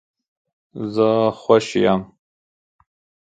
[0.93, 1.09] زه
[1.41, 2.01] خوش یم